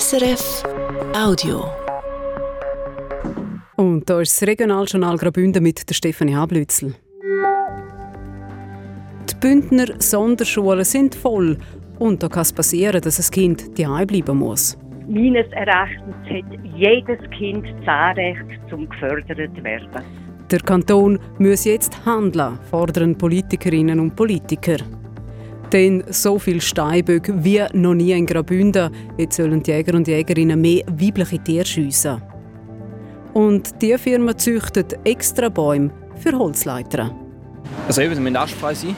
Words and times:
SRF 0.00 0.62
Audio. 1.14 1.64
Und 3.76 4.08
da 4.08 4.22
ist 4.22 4.40
das 4.40 4.48
Regionaljournal 4.48 5.18
Graubünden 5.18 5.62
mit 5.62 5.86
der 5.86 5.94
Stefanie 5.94 6.34
Hablützel. 6.34 6.94
Die 9.28 9.34
Bündner 9.38 9.88
Sonderschulen 9.98 10.84
sind 10.84 11.14
voll 11.14 11.58
und 11.98 12.22
da 12.22 12.28
kann 12.28 12.40
es 12.40 12.54
passieren, 12.54 13.02
dass 13.02 13.18
ein 13.18 13.30
Kind 13.32 13.76
die 13.76 13.84
bleiben 13.84 14.38
muss. 14.38 14.78
Meines 15.06 15.52
Erachtens 15.52 16.16
hat 16.24 16.74
jedes 16.74 17.20
Kind 17.36 17.66
das 17.80 17.88
Anrecht, 17.88 18.46
zum 18.70 18.88
gefördert 18.88 19.54
zu 19.54 19.62
werden. 19.62 20.04
Der 20.50 20.60
Kanton 20.60 21.18
muss 21.38 21.66
jetzt 21.66 22.02
handeln, 22.06 22.58
fordern 22.70 23.18
Politikerinnen 23.18 24.00
und 24.00 24.16
Politiker. 24.16 24.78
Denn 25.72 26.04
so 26.10 26.38
viel 26.38 26.60
Steinböcke 26.60 27.42
wie 27.42 27.64
noch 27.72 27.94
nie 27.94 28.12
in 28.12 28.26
Graubünden. 28.26 28.90
Jetzt 29.16 29.36
sollen 29.36 29.62
die 29.62 29.70
Jäger 29.70 29.94
und 29.94 30.06
Jägerinnen 30.06 30.60
mehr 30.60 30.84
weibliche 30.86 31.38
Tiere 31.42 31.64
schiessen. 31.64 32.20
Und 33.32 33.80
die 33.80 33.96
Firma 33.96 34.36
züchtet 34.36 34.98
extra 35.04 35.48
Bäume 35.48 35.90
für 36.16 36.38
Holzleiter. 36.38 37.16
Also 37.86 38.02
eben, 38.02 38.14
sie 38.14 38.20
müssen 38.20 38.36
astfrei 38.36 38.74
sein. 38.74 38.94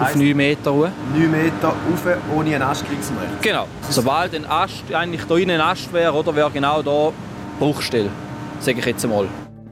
auf 0.00 0.16
9 0.16 0.36
Meter 0.36 0.74
hoch. 0.74 0.88
9 1.14 1.30
Meter 1.30 1.68
rauf, 1.68 2.06
ohne 2.36 2.54
einen 2.54 2.62
Ast 2.62 2.84
links 2.90 3.10
und 3.10 3.18
rechts. 3.18 3.42
Genau. 3.42 3.66
Sobald 3.88 4.34
ein 4.34 4.44
Ast, 4.46 4.82
eigentlich 4.92 5.22
da 5.24 5.36
innen 5.36 5.60
ein 5.60 5.60
Ast 5.60 5.92
wäre, 5.92 6.12
oder 6.12 6.34
wäre 6.34 6.50
genau 6.50 6.82
da 6.82 7.12
Bruchstelle. 7.60 8.10
Sage 8.58 8.80
ich 8.80 8.86
jetzt 8.86 9.04
einmal. 9.04 9.28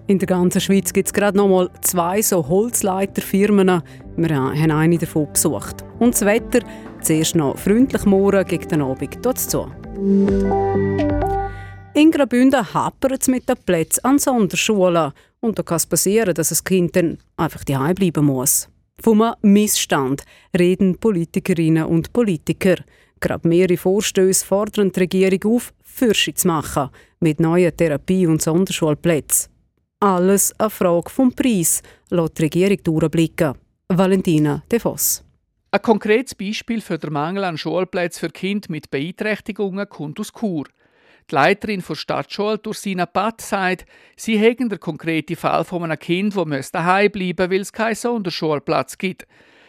In 0.06 0.20
der 0.20 0.28
ganzen 0.28 0.60
Schweiz 0.60 0.92
gibt 0.92 1.08
es 1.08 1.12
gerade 1.12 1.36
noch 1.36 1.48
mal 1.48 1.68
zwei 1.80 2.22
so 2.22 2.46
Holzleiterfirmen. 2.46 3.82
Wir 4.16 4.34
haben 4.34 4.70
eine 4.70 4.98
davon 4.98 5.30
besucht. 5.32 5.84
Und 5.98 6.14
das 6.14 6.24
Wetter, 6.24 6.60
zuerst 7.02 7.34
noch 7.34 7.58
freundlich 7.58 8.04
morgen, 8.04 8.46
gegen 8.46 8.68
den 8.68 8.82
Abend 8.82 9.22
tut 9.22 9.36
es 9.36 9.48
zu. 9.48 9.70
In 11.94 12.10
Graubünden 12.10 12.74
hapert 12.74 13.22
es 13.22 13.28
mit 13.28 13.48
den 13.48 13.56
Plätzen 13.64 14.04
an 14.04 14.18
Sonderschulen. 14.18 15.12
Und 15.40 15.58
da 15.58 15.62
kann 15.62 15.76
es 15.76 15.86
passieren, 15.86 16.34
dass 16.34 16.48
das 16.48 16.64
Kind 16.64 16.96
dann 16.96 17.18
einfach 17.36 17.64
daheim 17.64 17.94
bleiben 17.94 18.26
muss. 18.26 18.68
Vom 19.02 19.22
Missstand 19.42 20.24
reden 20.58 20.98
Politikerinnen 20.98 21.84
und 21.84 22.12
Politiker. 22.12 22.76
Gerade 23.20 23.46
mehrere 23.46 23.76
Vorstöße 23.76 24.44
fordern 24.44 24.92
die 24.92 25.00
Regierung 25.00 25.56
auf, 25.56 25.72
Forschung 25.82 26.36
zu 26.36 26.48
machen 26.48 26.90
mit 27.20 27.40
neuen 27.40 27.76
Therapie- 27.76 28.26
und 28.26 28.42
Sonderschulplätzen. 28.42 29.50
Alles 30.00 30.52
eine 30.58 30.70
Frage 30.70 31.10
vom 31.10 31.32
Preis, 31.32 31.82
lässt 32.10 32.38
die 32.38 32.42
Regierung 32.42 32.78
durchblicken. 32.82 33.54
Valentina 33.88 34.64
De 34.70 34.80
Voss. 34.80 35.24
Ein 35.70 35.80
konkretes 35.80 36.34
Beispiel 36.34 36.80
für 36.80 36.98
den 36.98 37.12
Mangel 37.12 37.44
an 37.44 37.56
Schulplätzen 37.56 38.18
für 38.18 38.32
Kinder 38.32 38.66
mit 38.68 38.90
Beeinträchtigungen 38.90 39.88
kommt 39.88 40.18
aus 40.18 40.32
Chur. 40.32 40.64
Die 41.30 41.34
Leiterin 41.34 41.84
der 41.88 41.94
Stadtschule, 41.94 42.60
Ursina 42.66 43.06
Patt, 43.06 43.40
sagt, 43.40 43.86
sie 44.16 44.38
hätten 44.38 44.68
den 44.68 44.80
konkreten 44.80 45.36
Fall 45.36 45.64
von 45.64 45.84
einem 45.84 46.00
Kind, 46.00 46.36
das 46.36 46.72
daheim 46.72 47.12
bleiben 47.12 47.48
weil 47.48 47.60
es 47.60 47.72
keinen 47.72 47.94
Sonderschulplatz 47.94 48.98
gibt. 48.98 49.24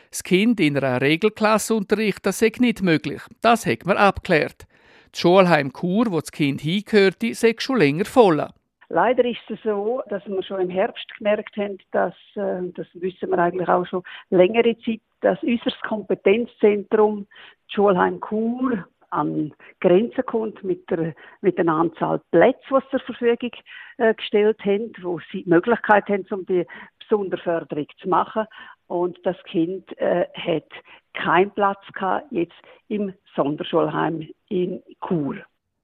Das 0.09 0.23
Kind 0.23 0.59
in 0.59 0.77
einer 0.77 0.99
Regelklasse 0.99 1.75
unterrichten 1.75 2.33
sei 2.33 2.51
nicht 2.57 2.81
möglich. 2.81 3.21
Das 3.41 3.67
hat 3.67 3.85
man 3.85 3.97
abgeklärt. 3.97 4.65
Das 5.11 5.21
Schulheim 5.21 5.71
Chur, 5.71 6.07
wo 6.09 6.21
das 6.21 6.31
Kind 6.31 6.61
hingehörte, 6.61 7.35
sei 7.35 7.53
schon 7.59 7.77
länger 7.77 8.05
voll. 8.05 8.47
Leider 8.89 9.25
ist 9.25 9.41
es 9.49 9.61
so, 9.63 10.01
dass 10.09 10.25
wir 10.27 10.41
schon 10.43 10.61
im 10.61 10.69
Herbst 10.69 11.13
gemerkt 11.17 11.57
haben, 11.57 11.77
dass, 11.91 12.15
äh, 12.35 12.61
das 12.73 12.87
wissen 12.93 13.29
wir 13.29 13.39
eigentlich 13.39 13.67
auch 13.67 13.85
schon 13.85 14.03
längere 14.29 14.77
Zeit, 14.79 15.01
dass 15.21 15.41
unser 15.43 15.71
Kompetenzzentrum, 15.87 17.27
Schulheim 17.67 18.21
Chur, 18.21 18.85
an 19.09 19.53
Grenzen 19.79 20.25
kommt 20.25 20.63
mit 20.63 20.89
der, 20.89 21.13
mit 21.41 21.57
der 21.57 21.67
Anzahl 21.67 22.21
Plätze, 22.31 22.59
die 22.69 22.75
sie 22.75 22.89
zur 22.91 22.99
Verfügung 22.99 23.51
äh, 23.97 24.13
gestellt 24.13 24.59
haben, 24.65 24.91
wo 25.01 25.19
sie 25.31 25.43
die 25.43 25.49
Möglichkeit 25.49 26.07
haben, 26.09 26.25
um 26.31 26.45
die 26.45 26.65
Sonderförderung 27.09 27.87
zu 28.01 28.09
machen. 28.09 28.45
Und 28.87 29.17
das 29.25 29.41
Kind 29.43 29.97
äh, 29.97 30.25
hat 30.33 30.69
keinen 31.13 31.51
Platz 31.51 31.81
gehabt, 31.93 32.31
jetzt 32.31 32.55
im 32.87 33.13
Sonderschulheim 33.35 34.27
in 34.49 34.83
Chur. 35.05 35.35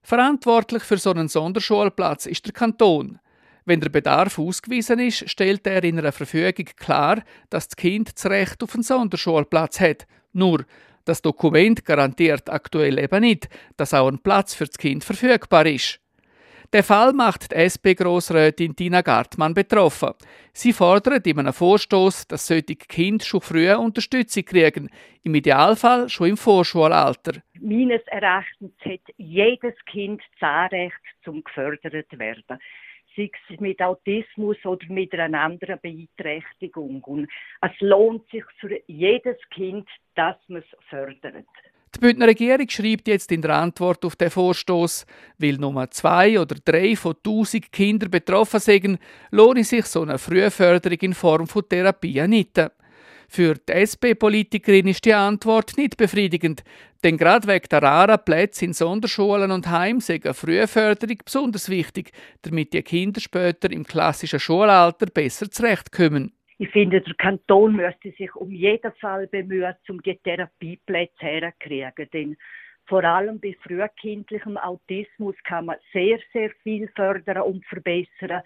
Verantwortlich 0.04 0.84
für 0.84 0.98
so 0.98 1.12
einen 1.12 1.30
Sonderschulplatz 1.30 2.26
ist 2.26 2.46
der 2.46 2.54
Kanton. 2.54 3.20
Wenn 3.64 3.80
der 3.80 3.90
Bedarf 3.90 4.38
ausgewiesen 4.38 5.00
ist, 5.00 5.30
stellt 5.30 5.66
er 5.66 5.82
in 5.86 5.98
einer 5.98 6.12
Verfügung 6.12 6.66
klar, 6.76 7.24
dass 7.50 7.70
das 7.70 7.78
Kind 7.78 8.12
das 8.14 8.26
Recht 8.26 8.62
auf 8.62 8.74
einen 8.74 8.84
Sonderschulplatz 8.84 9.80
hat. 9.80 10.06
Nur, 10.34 10.66
das 11.06 11.22
Dokument 11.22 11.86
garantiert 11.86 12.50
aktuell 12.50 13.00
eben 13.00 13.22
nicht, 13.22 13.48
dass 13.78 13.94
auch 13.94 14.10
ein 14.10 14.20
Platz 14.20 14.54
für 14.54 14.66
das 14.66 14.78
Kind 14.78 15.06
verfügbar 15.06 15.66
ist. 15.66 16.03
Der 16.74 16.84
Fall 16.84 17.14
macht 17.14 17.52
die 17.52 17.56
SP-Grossrätin 17.70 18.76
Tina 18.76 19.02
Gartmann 19.02 19.54
betroffen. 19.54 20.14
Sie 20.54 20.74
fordert 20.74 21.28
in 21.28 21.38
einem 21.38 21.54
Vorstoß, 21.54 22.28
dass 22.28 22.48
solche 22.48 22.76
Kinder 22.76 23.24
schon 23.24 23.42
früh 23.42 23.72
Unterstützung 23.72 24.44
kriegen, 24.44 24.90
im 25.22 25.36
Idealfall 25.36 26.10
schon 26.10 26.30
im 26.30 26.38
Vorschulalter. 26.38 27.44
Meines 27.62 28.02
Erachtens 28.08 28.74
hat 28.84 29.02
jedes 29.18 29.76
Kind 29.86 30.24
das 30.40 30.50
Anrecht, 30.50 30.98
zum 31.24 31.44
gefördert 31.44 32.18
werden 32.18 32.60
sei 33.16 33.30
es 33.52 33.60
mit 33.60 33.80
Autismus 33.80 34.58
oder 34.66 34.88
mit 34.90 35.14
einer 35.14 35.42
anderen 35.42 35.80
Beeinträchtigung. 35.80 37.04
Und 37.04 37.30
es 37.62 37.80
lohnt 37.80 38.28
sich 38.32 38.44
für 38.60 38.82
jedes 38.88 39.38
Kind, 39.52 39.88
dass 40.16 40.38
man 40.48 40.64
es 40.64 40.88
fördert. 40.90 41.46
Die 41.96 42.00
Bündner 42.00 42.28
Regierung 42.28 42.68
schreibt 42.70 43.08
jetzt 43.08 43.32
in 43.32 43.42
der 43.42 43.56
Antwort 43.56 44.04
auf 44.04 44.16
den 44.16 44.32
Vorstoß, 44.32 45.06
weil 45.38 45.54
Nummer 45.54 45.92
zwei 45.92 46.40
oder 46.40 46.56
drei 46.64 46.96
von 46.96 47.16
tausend 47.22 47.72
Kindern 47.72 48.10
betroffen 48.10 48.60
sind, 48.60 49.00
lohne 49.30 49.64
sich 49.64 49.86
so 49.86 50.02
eine 50.02 50.18
Frühförderung 50.18 50.98
in 51.02 51.14
Form 51.14 51.48
von 51.48 51.68
Therapie 51.70 52.28
nicht. 52.28 52.60
Für 53.30 53.56
die 53.56 53.72
SP-Politikerin 53.74 54.88
ist 54.88 55.06
die 55.06 55.14
Antwort 55.14 55.78
nicht 55.78 55.98
befriedigend, 55.98 56.64
denn 57.04 57.18
gerade 57.18 57.48
wegen 57.48 57.68
der 57.70 57.82
raren 57.82 58.24
Plätze 58.24 58.66
in 58.66 58.74
Sonderschulen 58.74 59.52
und 59.52 59.70
Heim 59.70 60.02
sei 60.02 60.20
eine 60.24 60.34
Frühförderung 60.34 61.18
besonders 61.24 61.70
wichtig, 61.70 62.12
damit 62.42 62.74
die 62.74 62.82
Kinder 62.82 63.22
später 63.22 63.72
im 63.72 63.86
klassischen 63.86 64.40
Schulalter 64.40 65.08
besser 65.08 65.50
zurechtkommen. 65.50 66.34
Ich 66.58 66.70
finde, 66.70 67.02
der 67.02 67.16
Kanton 67.16 67.76
müsste 67.76 68.12
sich 68.12 68.34
um 68.36 68.52
jeden 68.52 68.92
Fall 68.94 69.28
bemühen, 69.28 69.76
um 69.90 70.02
die 70.02 70.16
Therapieplätze 70.18 71.26
herzukriegen. 71.26 72.10
Denn 72.14 72.38
vor 72.86 73.04
allem 73.04 73.40
bei 73.40 73.56
frühkindlichem 73.64 74.58
Autismus 74.58 75.36
kann 75.46 75.66
man 75.66 75.78
sehr, 75.92 76.20
sehr 76.32 76.52
viel 76.62 76.88
fördern 76.96 77.42
und 77.42 77.66
verbessern, 77.66 78.42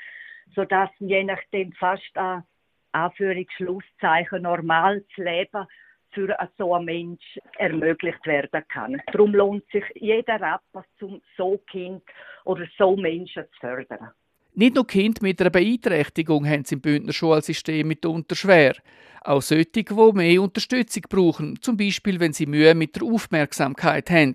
sodass 0.55 0.89
je 0.99 1.23
nachdem 1.23 1.73
fast 1.73 2.15
an 2.15 2.43
Anführungsschlusszeichen 2.91 4.43
normales 4.43 5.05
Leben 5.17 5.65
für 6.11 6.35
so 6.57 6.73
einen 6.73 6.85
Mensch 6.85 7.39
ermöglicht 7.57 8.25
werden 8.25 8.63
kann. 8.69 9.01
Darum 9.11 9.35
lohnt 9.35 9.69
sich 9.71 9.83
jeder 9.95 10.39
Rapper, 10.39 10.85
um 11.01 11.21
so 11.35 11.57
Kind 11.69 12.03
oder 12.45 12.65
so 12.77 12.95
Menschen 12.95 13.43
zu 13.43 13.59
fördern. 13.59 14.11
Nicht 14.59 14.73
nur 14.73 14.87
Kinder 14.87 15.21
mit 15.21 15.39
einer 15.39 15.51
Beeinträchtigung 15.51 16.47
haben 16.47 16.63
es 16.63 16.71
im 16.71 16.81
Bündner 16.81 17.13
Schulsystem 17.13 17.87
mitunter 17.87 18.35
schwer. 18.35 18.73
Auch 19.21 19.43
solche, 19.43 19.65
die 19.67 19.85
mehr 20.13 20.41
Unterstützung 20.41 21.03
brauchen, 21.07 21.61
zum 21.61 21.77
Beispiel 21.77 22.19
wenn 22.19 22.33
sie 22.33 22.47
Mühe 22.47 22.73
mit 22.73 22.95
der 22.95 23.03
Aufmerksamkeit 23.03 24.09
haben. 24.09 24.33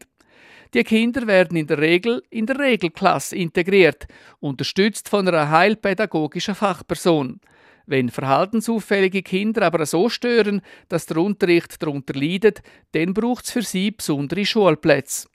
Die 0.74 0.84
Kinder 0.84 1.26
werden 1.26 1.56
in 1.56 1.66
der 1.66 1.78
Regel 1.78 2.22
in 2.30 2.46
der 2.46 2.60
Regelklasse 2.60 3.34
integriert, 3.34 4.06
unterstützt 4.38 5.08
von 5.08 5.26
einer 5.26 5.50
heilpädagogischen 5.50 6.54
Fachperson. 6.54 7.40
Wenn 7.86 8.08
verhaltensauffällige 8.08 9.22
Kinder 9.22 9.62
aber 9.62 9.84
so 9.86 10.08
stören, 10.08 10.62
dass 10.88 11.06
der 11.06 11.16
Unterricht 11.16 11.82
darunter 11.82 12.14
leidet, 12.14 12.62
dann 12.92 13.12
braucht 13.12 13.46
es 13.46 13.50
für 13.50 13.62
sie 13.62 13.90
besondere 13.90 14.46
Schulplätze. 14.46 15.26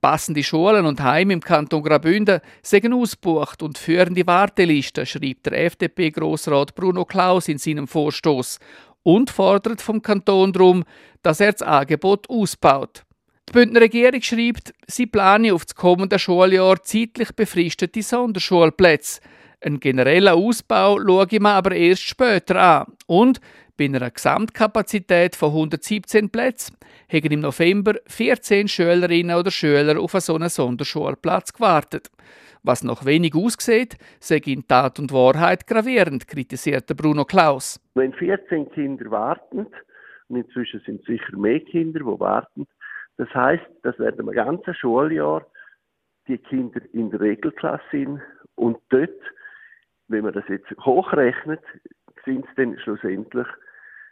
Passende 0.00 0.42
Schulen 0.42 0.86
und 0.86 1.02
Heime 1.02 1.34
im 1.34 1.40
Kanton 1.40 1.82
Graubünden 1.82 2.40
sind 2.62 2.92
ausgebucht 2.92 3.62
und 3.62 3.78
führen 3.78 4.14
die 4.14 4.26
Warteliste, 4.26 5.06
schreibt 5.06 5.46
der 5.46 5.64
FDP-Grossrat 5.66 6.74
Bruno 6.74 7.04
Klaus 7.04 7.48
in 7.48 7.58
seinem 7.58 7.86
Vorstoß 7.86 8.58
und 9.02 9.30
fordert 9.30 9.82
vom 9.82 10.02
Kanton 10.02 10.52
darum, 10.52 10.84
dass 11.22 11.40
er 11.40 11.52
das 11.52 11.62
Angebot 11.62 12.28
ausbaut. 12.30 13.04
Die 13.48 13.52
Bündner 13.52 13.80
Regierung 13.80 14.22
schreibt, 14.22 14.72
sie 14.86 15.06
plane 15.06 15.52
auf 15.52 15.64
das 15.64 15.74
kommende 15.74 16.18
Schuljahr 16.18 16.82
zeitlich 16.82 17.32
befristete 17.32 18.02
Sonderschulplätze. 18.02 19.20
Ein 19.64 19.78
genereller 19.78 20.34
Ausbau 20.34 20.98
schaue 21.00 21.26
ich 21.30 21.40
mir 21.40 21.50
aber 21.50 21.72
erst 21.72 22.02
später 22.02 22.60
an. 22.60 22.86
Und 23.06 23.40
bei 23.76 23.86
einer 23.86 24.10
Gesamtkapazität 24.10 25.36
von 25.36 25.50
117 25.50 26.30
Plätzen 26.30 26.76
haben 27.12 27.32
im 27.32 27.40
November 27.40 27.94
14 28.06 28.68
Schülerinnen 28.68 29.36
oder 29.36 29.50
Schüler 29.50 30.00
auf 30.00 30.12
so 30.12 30.34
einen 30.34 30.48
Sonderschulplatz 30.48 31.52
gewartet. 31.52 32.10
Was 32.62 32.84
noch 32.84 33.04
wenig 33.04 33.34
aussieht, 33.34 33.96
sei 34.20 34.40
in 34.46 34.66
Tat 34.68 35.00
und 35.00 35.12
Wahrheit 35.12 35.66
gravierend, 35.66 36.28
kritisierte 36.28 36.94
Bruno 36.94 37.24
Klaus. 37.24 37.80
Wenn 37.94 38.12
14 38.12 38.70
Kinder 38.70 39.10
warten, 39.10 39.66
und 40.28 40.36
inzwischen 40.36 40.80
sind 40.86 41.04
sicher 41.04 41.36
mehr 41.36 41.60
Kinder, 41.60 42.00
die 42.00 42.20
warten, 42.20 42.66
das 43.16 43.28
heißt, 43.34 43.64
dass 43.82 43.98
während 43.98 44.20
einem 44.20 44.32
ganzen 44.32 44.74
Schuljahr 44.74 45.44
die 46.28 46.38
Kinder 46.38 46.80
in 46.92 47.10
der 47.10 47.20
Regelklasse 47.20 47.82
sind 47.90 48.20
und 48.54 48.78
dort, 48.90 49.10
wenn 50.08 50.24
man 50.24 50.32
das 50.32 50.44
jetzt 50.48 50.70
hochrechnet, 50.80 51.60
sind 52.24 52.44
es 52.44 52.54
dann 52.56 52.78
schlussendlich 52.78 53.46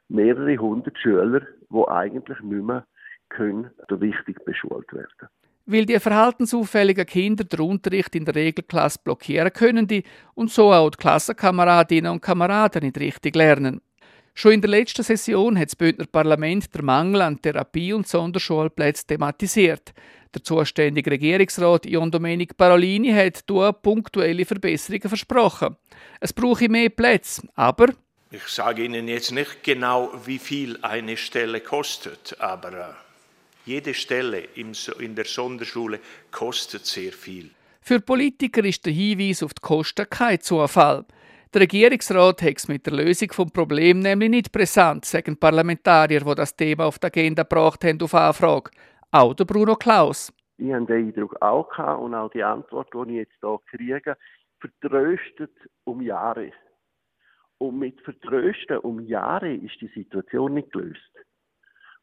mehrere 0.08 0.56
hundert 0.56 0.98
Schüler, 0.98 1.40
die 1.70 1.88
eigentlich 1.88 2.40
nicht 2.40 2.64
mehr 2.64 2.86
können 3.28 3.70
richtig 3.90 4.44
beschult 4.44 4.92
werden. 4.92 5.28
Weil 5.66 5.86
die 5.86 6.00
verhaltensauffälligen 6.00 7.06
Kinder 7.06 7.44
den 7.44 7.60
Unterricht 7.60 8.14
in 8.16 8.24
der 8.24 8.34
Regelklasse 8.34 8.98
blockieren 9.04 9.52
können 9.52 9.86
die 9.86 10.02
und 10.34 10.50
so 10.50 10.72
auch 10.72 10.90
die 10.90 10.96
Klassenkameradinnen 10.96 12.10
und 12.10 12.22
Kameraden 12.22 12.82
nicht 12.82 12.98
richtig 12.98 13.36
lernen. 13.36 13.80
Schon 14.34 14.52
in 14.52 14.60
der 14.60 14.70
letzten 14.70 15.02
Session 15.02 15.58
hat 15.58 15.68
das 15.68 15.76
Bündner 15.76 16.06
Parlament 16.06 16.74
den 16.74 16.84
Mangel 16.84 17.22
an 17.22 17.40
Therapie- 17.40 17.92
und 17.92 18.08
Sonderschulplätzen 18.08 19.08
thematisiert. 19.08 19.92
Der 20.34 20.44
zuständige 20.44 21.10
Regierungsrat 21.10 21.86
Ion 21.86 22.10
Domenic 22.10 22.56
Parolini 22.56 23.12
hat 23.12 23.44
hier 23.48 23.72
punktuelle 23.72 24.44
Verbesserungen 24.44 25.08
versprochen. 25.08 25.76
Es 26.20 26.32
brauche 26.32 26.68
mehr 26.68 26.88
Plätze, 26.88 27.42
aber 27.56 27.88
ich 28.32 28.46
sage 28.46 28.84
Ihnen 28.84 29.08
jetzt 29.08 29.32
nicht 29.32 29.64
genau, 29.64 30.12
wie 30.24 30.38
viel 30.38 30.78
eine 30.82 31.16
Stelle 31.16 31.60
kostet, 31.60 32.36
aber 32.38 32.72
äh, 32.72 32.94
jede 33.66 33.92
Stelle 33.92 34.46
in 34.54 35.16
der 35.16 35.24
Sonderschule 35.24 35.98
kostet 36.30 36.86
sehr 36.86 37.12
viel. 37.12 37.50
Für 37.80 37.98
Politiker 37.98 38.64
ist 38.64 38.86
der 38.86 38.92
Hinweis 38.92 39.42
auf 39.42 39.52
die 39.52 39.60
Kosten 39.62 40.08
kein 40.08 40.40
Zufall. 40.40 41.04
Der 41.52 41.62
Regierungsrat 41.62 42.42
hat 42.42 42.58
es 42.58 42.68
mit 42.68 42.86
der 42.86 42.92
Lösung 42.92 43.26
des 43.26 43.52
Problems 43.52 44.04
nämlich 44.04 44.30
nicht 44.30 44.52
brisant, 44.52 45.04
sagen 45.04 45.36
Parlamentarier, 45.36 46.20
die 46.20 46.34
das 46.36 46.54
Thema 46.54 46.84
auf 46.84 47.00
die 47.00 47.08
Agenda 47.08 47.42
gebracht 47.42 47.82
haben, 47.82 48.00
auf 48.02 48.14
Anfrage. 48.14 48.70
Auch 49.10 49.34
der 49.34 49.46
Bruno 49.46 49.74
Klaus. 49.74 50.32
Ich 50.58 50.72
habe 50.72 50.86
den 50.86 51.08
Eindruck 51.08 51.36
auch 51.42 51.68
gehabt 51.68 52.02
und 52.02 52.14
auch 52.14 52.30
die 52.30 52.44
Antwort, 52.44 52.94
die 52.94 53.10
ich 53.10 53.16
jetzt 53.16 53.34
hier 53.40 53.58
kriege, 53.66 54.16
vertröstet 54.60 55.50
um 55.82 56.00
Jahre. 56.00 56.52
Und 57.58 57.80
mit 57.80 58.00
Vertrösten 58.02 58.78
um 58.78 59.00
Jahre 59.00 59.52
ist 59.52 59.80
die 59.80 59.88
Situation 59.88 60.54
nicht 60.54 60.70
gelöst. 60.70 61.00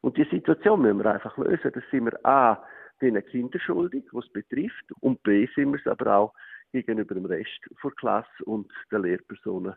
Und 0.01 0.17
die 0.17 0.25
Situation 0.25 0.81
müssen 0.81 1.00
wir 1.00 1.13
einfach 1.13 1.38
lösen. 1.38 1.71
Das 1.73 1.83
sind 1.89 2.03
wir 2.03 2.25
A, 2.25 2.61
den 3.01 3.25
Kindern 3.27 3.61
schuldig, 3.61 4.03
was 4.11 4.27
betrifft, 4.27 4.91
und 5.00 5.23
B, 5.23 5.47
sind 5.55 5.71
wir 5.71 5.79
es 5.79 5.88
aber 5.88 6.17
auch 6.17 6.33
gegenüber 6.71 7.15
dem 7.15 7.25
Rest 7.25 7.59
der 7.83 7.91
Klasse 7.91 8.43
und 8.45 8.71
der 8.91 8.99
Lehrpersonen 8.99 9.73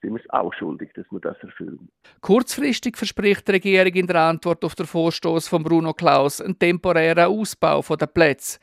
sind 0.00 0.14
wir 0.14 0.20
es 0.20 0.30
auch 0.30 0.52
schuldig, 0.54 0.90
dass 0.94 1.06
wir 1.10 1.20
das 1.20 1.36
erfüllen. 1.42 1.88
Kurzfristig 2.20 2.96
verspricht 2.96 3.46
die 3.46 3.52
Regierung 3.52 3.92
in 3.92 4.06
der 4.06 4.20
Antwort 4.20 4.64
auf 4.64 4.74
den 4.74 4.86
Vorstoß 4.86 5.48
von 5.48 5.62
Bruno 5.62 5.94
Klaus 5.94 6.40
einen 6.40 6.58
temporären 6.58 7.26
Ausbau 7.26 7.82
der 7.82 8.06
Plätze. 8.06 8.58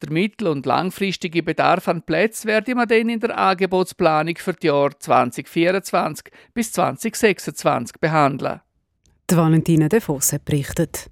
Der 0.00 0.12
mittel- 0.12 0.48
und 0.48 0.64
langfristige 0.64 1.42
Bedarf 1.42 1.88
an 1.88 2.02
Plätzen 2.02 2.48
werde 2.48 2.74
man 2.74 2.86
dann 2.86 3.08
in 3.08 3.20
der 3.20 3.36
Angebotsplanung 3.36 4.36
für 4.36 4.52
die 4.52 4.68
Jahre 4.68 4.96
2024 4.96 6.32
bis 6.54 6.72
2026 6.72 8.00
behandeln. 8.00 8.60
Die 9.28 9.36
Valentina 9.36 9.88
De 9.88 10.00
Fosse 10.00 10.38
berichtet. 10.38 11.10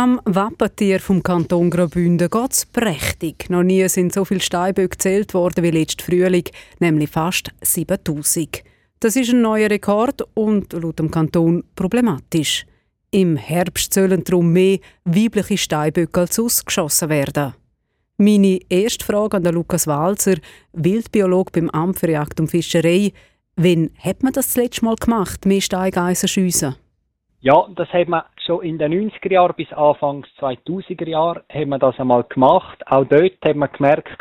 Am 0.00 0.18
Wappentier 0.24 0.98
vom 0.98 1.22
Kanton 1.22 1.68
Graubünden 1.68 2.30
geht 2.30 2.52
es 2.52 2.64
prächtig. 2.64 3.50
Noch 3.50 3.62
nie 3.62 3.86
sind 3.86 4.14
so 4.14 4.24
viele 4.24 4.40
Steinböcke 4.40 4.96
gezählt 4.96 5.34
worden 5.34 5.62
wie 5.62 5.70
letzten 5.70 6.02
Frühling, 6.02 6.44
nämlich 6.78 7.10
fast 7.10 7.50
7000. 7.60 8.62
Das 8.98 9.14
ist 9.14 9.28
ein 9.28 9.42
neuer 9.42 9.68
Rekord 9.68 10.22
und 10.32 10.72
laut 10.72 10.98
dem 11.00 11.10
Kanton 11.10 11.64
problematisch. 11.76 12.64
Im 13.10 13.36
Herbst 13.36 13.92
sollen 13.92 14.24
darum 14.24 14.54
mehr 14.54 14.78
weibliche 15.04 15.58
Steinböcke 15.58 16.20
als 16.20 16.40
ausgeschossen 16.40 17.10
werden. 17.10 17.52
Meine 18.16 18.58
erste 18.70 19.04
Frage 19.04 19.36
an 19.36 19.44
Lukas 19.44 19.86
Walzer, 19.86 20.36
Wildbiolog 20.72 21.52
beim 21.52 21.68
Amt 21.68 21.98
für 21.98 22.10
Jagd 22.10 22.40
und 22.40 22.50
Fischerei. 22.50 23.12
Wann 23.56 23.90
hat 23.98 24.22
man 24.22 24.32
das, 24.32 24.46
das 24.46 24.56
letzte 24.56 24.86
Mal 24.86 24.96
gemacht, 24.96 25.44
mehr 25.44 25.60
Steigeiser 25.60 26.26
schiessen? 26.26 26.76
Ja, 27.42 27.66
das 27.76 27.88
hat 27.88 28.08
man 28.08 28.22
schon 28.50 28.64
in 28.64 28.78
den 28.78 28.92
90er 28.92 29.32
Jahren 29.32 29.54
bis 29.56 29.72
Anfangs 29.72 30.26
2000er 30.40 31.08
Jahren 31.08 31.42
haben 31.52 31.68
wir 31.68 31.78
das 31.78 31.98
einmal 32.00 32.24
gemacht. 32.24 32.82
Auch 32.86 33.04
dort 33.04 33.38
hat 33.44 33.54
man 33.54 33.70
gemerkt, 33.70 34.18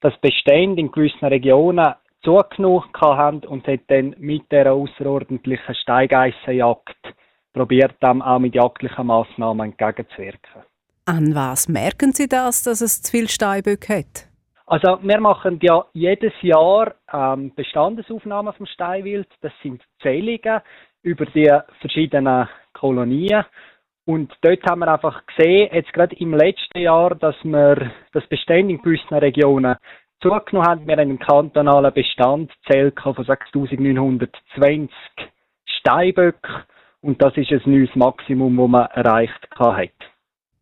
dass 0.00 0.20
Bestände 0.20 0.82
in 0.82 0.92
gewissen 0.92 1.24
Regionen 1.24 1.94
zugenommen 2.22 2.84
haben 3.00 3.38
und 3.46 3.66
hat 3.66 3.80
dann 3.88 4.14
mit 4.18 4.52
der 4.52 4.70
außerordentlichen 4.72 5.74
Steigeissenjagd 5.76 7.14
probiert, 7.54 7.94
dem 8.02 8.20
auch 8.20 8.38
mit 8.38 8.54
jagdlichen 8.54 9.06
Massnahmen 9.06 9.70
entgegenzuwirken. 9.70 10.62
An 11.06 11.34
was 11.34 11.68
merken 11.68 12.12
Sie 12.12 12.28
das, 12.28 12.64
dass 12.64 12.82
es 12.82 13.02
zu 13.02 13.10
viel 13.10 13.28
Steinböcke 13.28 13.98
hat? 13.98 14.28
Also 14.66 14.98
wir 15.02 15.20
machen 15.20 15.58
ja 15.62 15.84
jedes 15.92 16.32
Jahr 16.40 16.94
ähm, 17.12 17.52
Bestandesaufnahmen 17.54 18.52
vom 18.54 18.66
Steinwild. 18.66 19.28
Das 19.42 19.52
sind 19.62 19.82
Zählungen 20.02 20.60
über 21.04 21.26
die 21.26 21.50
verschiedenen 21.80 22.48
Kolonien. 22.72 23.44
Und 24.06 24.34
dort 24.42 24.62
haben 24.64 24.80
wir 24.80 24.92
einfach 24.92 25.24
gesehen, 25.26 25.70
jetzt 25.72 25.92
gerade 25.92 26.16
im 26.16 26.34
letzten 26.34 26.78
Jahr, 26.78 27.14
dass 27.14 27.36
wir 27.42 27.92
das 28.12 28.26
Bestand 28.26 28.70
in 28.70 28.82
gewissen 28.82 29.14
Regionen 29.14 29.76
zugenommen 30.20 30.68
haben. 30.68 30.86
Wir 30.86 30.92
haben 30.96 31.00
einen 31.00 31.18
kantonalen 31.18 31.94
Bestand 31.94 32.52
zählt 32.68 32.98
von 33.00 33.14
6.920 33.14 34.90
Steinböcken. 35.66 36.64
Und 37.00 37.22
das 37.22 37.36
ist 37.36 37.50
ein 37.52 37.62
neues 37.66 37.94
Maximum, 37.94 38.56
das 38.56 38.68
man 38.68 38.86
erreicht 38.86 39.48
hat. 39.58 40.13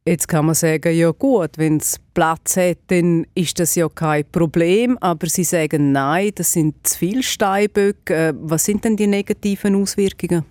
Jetzt 0.05 0.27
kann 0.27 0.47
man 0.47 0.57
sagen, 0.57 0.93
ja 0.97 1.13
gut, 1.13 1.59
wenn 1.59 1.77
es 1.77 2.01
Platz 2.13 2.57
hat, 2.57 2.79
dann 2.89 3.25
ist 3.37 3.61
das 3.61 3.77
ja 3.77 3.87
kein 3.89 4.25
Problem. 4.33 4.99
Aber 5.01 5.29
Sie 5.29 5.45
sagen, 5.45 5.93
nein, 5.93 6.33
das 6.35 6.55
sind 6.55 6.85
zu 6.85 6.99
viele 6.99 7.23
Steinböcke. 7.23 8.13
Äh, 8.13 8.33
was 8.35 8.65
sind 8.65 8.85
denn 8.85 8.97
die 8.97 9.07
negativen 9.07 9.81
Auswirkungen? 9.81 10.45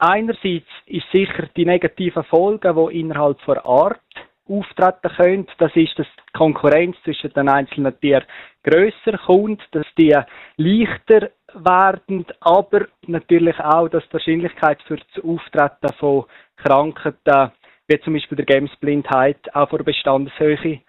Einerseits 0.00 0.66
ist 0.86 1.06
sicher 1.12 1.48
die 1.56 1.64
negativen 1.64 2.24
Folgen, 2.24 2.74
die 2.74 2.98
innerhalb 2.98 3.38
der 3.46 3.64
Art 3.64 4.00
auftreten 4.48 5.14
können. 5.16 5.46
Das 5.58 5.70
ist, 5.76 5.96
dass 5.96 6.06
die 6.06 6.32
Konkurrenz 6.36 6.96
zwischen 7.04 7.32
den 7.34 7.48
einzelnen 7.48 7.98
Tieren 8.00 8.24
grösser 8.64 9.16
kommt, 9.26 9.62
dass 9.70 9.86
die 9.96 10.14
leichter 10.56 11.30
werden, 11.54 12.26
aber 12.40 12.88
natürlich 13.06 13.58
auch, 13.60 13.88
dass 13.88 14.02
die 14.08 14.14
Wahrscheinlichkeit 14.14 14.82
für 14.82 14.96
das 14.96 15.24
Auftreten 15.24 15.94
von 15.98 16.24
Krankheiten 16.56 17.52
wie 17.88 18.00
zum 18.00 18.14
Beispiel 18.14 18.36
der 18.36 18.46
Gamesblindheit, 18.46 19.54
auch 19.54 19.70
von 19.70 19.78
der 19.78 19.84
Bestandeshöhe 19.84 20.80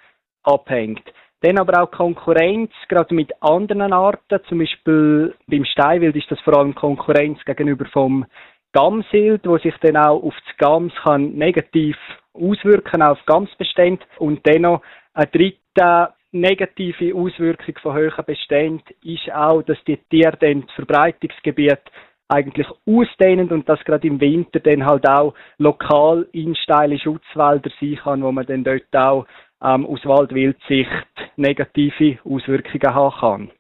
abhängt. 0.44 1.04
Dann 1.42 1.58
aber 1.58 1.82
auch 1.82 1.92
Konkurrenz, 1.92 2.72
gerade 2.90 3.16
mit 3.16 3.32
anderen 3.42 3.94
Arten, 3.94 4.40
zum 4.50 4.60
Beispiel 4.60 5.34
beim 5.48 5.64
Steinwild 5.64 6.16
ist 6.16 6.30
das 6.30 6.40
vor 6.42 6.58
allem 6.58 6.76
Konkurrenz 6.76 7.40
gegenüber 7.46 7.86
vom 7.86 8.26
Gamsild, 8.74 9.48
wo 9.48 9.58
sich 9.58 9.74
dann 9.82 9.98
auch 9.98 10.22
auf 10.22 10.36
das 10.46 10.58
Gams 10.58 10.94
kann 11.02 11.34
negativ 11.36 11.96
auswirken, 12.34 13.02
auf 13.02 13.18
Gamsbestände. 13.26 14.04
Und 14.18 14.46
dann 14.46 14.64
noch 14.64 14.82
eine 15.14 15.28
dritte 15.28 16.14
negative 16.32 17.16
Auswirkung 17.16 17.76
von 17.82 17.96
höheren 17.96 18.26
Beständen 18.26 18.94
ist 19.04 19.32
auch, 19.34 19.64
dass 19.64 19.78
die 19.86 19.98
Tiere 20.10 20.38
dann 20.40 20.62
das 20.62 20.76
Verbreitungsgebiet 20.76 21.80
eigentlich 22.30 22.68
ausdehnen 22.86 23.50
und 23.50 23.68
das 23.68 23.84
gerade 23.84 24.08
im 24.08 24.22
Winter 24.22 24.60
dann 24.60 24.86
halt 24.86 25.08
auch 25.08 25.34
lokal 25.58 26.28
in 26.32 26.56
steile 26.56 27.00
Schutzwälder 27.00 27.72
sein 27.80 28.00
kann, 28.02 28.24
wo 28.24 28.32
man 28.32 28.46
dann 28.46 28.64
dort 28.64 28.96
auch 28.96 29.26
ähm, 29.62 29.86
aus 29.86 30.06
Waldwildsicht 30.06 30.90
negative 31.36 32.20
Auswirkungen 32.24 32.96
haben 32.96 33.20
kann. 33.20 33.52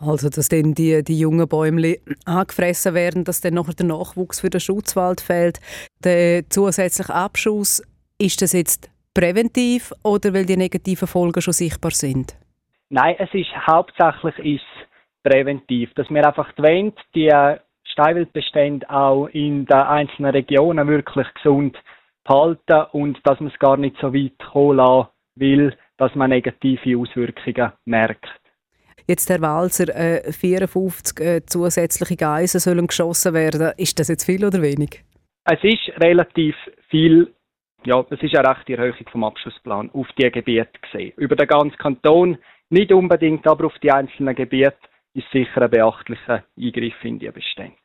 Also, 0.00 0.28
dass 0.28 0.48
dann 0.48 0.74
die, 0.74 1.02
die 1.02 1.18
jungen 1.18 1.48
Bäume 1.48 1.96
angefressen 2.24 2.94
werden, 2.94 3.24
dass 3.24 3.40
dann 3.40 3.54
nachher 3.54 3.74
der 3.74 3.86
Nachwuchs 3.86 4.40
für 4.40 4.50
den 4.50 4.60
Schutzwald 4.60 5.20
fehlt. 5.20 5.60
Der 6.02 6.48
zusätzliche 6.48 7.14
Abschuss, 7.14 7.82
ist 8.18 8.42
das 8.42 8.52
jetzt 8.52 8.90
präventiv 9.14 9.92
oder 10.02 10.34
weil 10.34 10.46
die 10.46 10.56
negativen 10.56 11.08
Folgen 11.08 11.40
schon 11.40 11.52
sichtbar 11.52 11.92
sind? 11.92 12.36
Nein, 12.90 13.16
es 13.18 13.32
ist 13.32 13.50
hauptsächlich 13.66 14.60
ist 14.60 14.88
präventiv, 15.22 15.92
dass 15.94 16.10
wir 16.10 16.26
einfach 16.26 16.52
die, 16.52 16.92
die 17.14 17.56
Steinwildbestände 17.94 18.90
auch 18.90 19.28
in 19.28 19.66
den 19.66 19.76
einzelnen 19.76 20.32
Regionen 20.32 20.88
wirklich 20.88 21.26
gesund 21.34 21.76
behalten 22.24 22.86
und 22.92 23.18
dass 23.24 23.38
man 23.38 23.50
es 23.52 23.58
gar 23.58 23.76
nicht 23.76 23.96
so 24.00 24.12
weit 24.12 24.38
kommen 24.38 24.78
lassen 24.78 25.08
will, 25.36 25.76
dass 25.96 26.14
man 26.14 26.30
negative 26.30 26.98
Auswirkungen 26.98 27.72
merkt. 27.84 28.26
Jetzt, 29.06 29.30
Herr 29.30 29.40
Walzer, 29.42 29.94
äh, 29.94 30.32
54 30.32 31.20
äh, 31.20 31.46
zusätzliche 31.46 32.16
Geisen 32.16 32.58
sollen 32.58 32.86
geschossen 32.86 33.34
werden. 33.34 33.72
Ist 33.76 34.00
das 34.00 34.08
jetzt 34.08 34.24
viel 34.24 34.44
oder 34.44 34.62
wenig? 34.62 35.04
Es 35.44 35.62
ist 35.62 35.92
relativ 36.02 36.56
viel. 36.88 37.32
Ja, 37.84 38.04
es 38.08 38.22
ist 38.22 38.34
eine 38.34 38.48
rechte 38.48 38.72
Erhöhung 38.72 39.06
vom 39.12 39.24
Abschussplan 39.24 39.90
auf 39.92 40.06
die 40.18 40.30
Gebiete 40.30 40.80
gesehen. 40.80 41.12
Über 41.18 41.36
den 41.36 41.46
ganzen 41.46 41.76
Kanton 41.76 42.38
nicht 42.70 42.92
unbedingt, 42.92 43.46
aber 43.46 43.66
auf 43.66 43.78
die 43.82 43.92
einzelnen 43.92 44.34
Gebiete 44.34 44.78
ist 45.12 45.30
sicher 45.30 45.62
ein 45.62 45.70
beachtlicher 45.70 46.44
Eingriff 46.58 47.04
in 47.04 47.18
die 47.18 47.30
Bestände. 47.30 47.76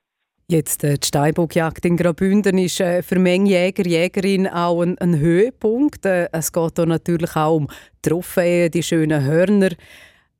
Jetzt 0.51 0.83
äh, 0.83 0.97
die 0.97 1.05
Steinbockjagd 1.05 1.85
in 1.85 1.95
Graubünden 1.95 2.57
ist 2.57 2.81
äh, 2.81 3.03
für 3.03 3.19
Menge 3.19 3.51
Jäger, 3.51 3.85
Jägerin 3.85 4.47
auch 4.47 4.81
ein, 4.81 4.97
ein 4.97 5.19
Höhepunkt. 5.19 6.07
Äh, 6.07 6.27
es 6.31 6.51
geht 6.51 6.73
hier 6.75 6.87
natürlich 6.87 7.35
auch 7.35 7.57
um 7.57 7.67
Trophäen, 8.01 8.71
die 8.71 8.81
schönen 8.81 9.23
Hörner. 9.23 9.69